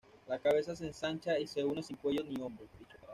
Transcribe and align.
La 0.27 0.39
cabeza 0.39 0.75
se 0.75 0.87
ensancha 0.87 1.37
y 1.37 1.45
se 1.45 1.63
une 1.63 1.83
sin 1.83 1.95
cuello 1.95 2.23
ni 2.27 2.35
hombros. 2.41 2.67